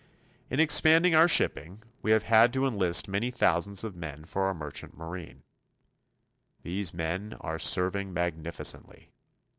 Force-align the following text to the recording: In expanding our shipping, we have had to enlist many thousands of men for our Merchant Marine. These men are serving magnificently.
In 0.49 0.59
expanding 0.59 1.13
our 1.13 1.27
shipping, 1.27 1.83
we 2.01 2.09
have 2.09 2.23
had 2.23 2.51
to 2.53 2.65
enlist 2.65 3.07
many 3.07 3.29
thousands 3.29 3.83
of 3.83 3.95
men 3.95 4.25
for 4.25 4.41
our 4.45 4.53
Merchant 4.55 4.97
Marine. 4.97 5.43
These 6.63 6.91
men 6.91 7.35
are 7.39 7.59
serving 7.59 8.11
magnificently. 8.11 9.11